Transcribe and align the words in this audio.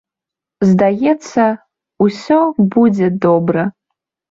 Здаецца, 0.69 1.43
усё 2.07 2.41
будзе 2.73 3.13
добра. 3.29 3.71